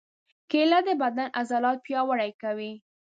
کېله 0.49 0.79
د 0.87 0.89
بدن 1.01 1.27
عضلات 1.39 1.77
پیاوړي 1.85 2.31
کوي. 2.41 2.71